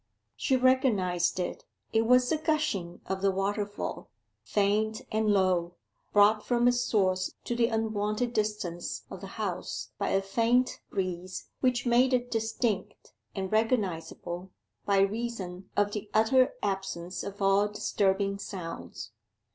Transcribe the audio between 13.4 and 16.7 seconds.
recognizable by reason of the utter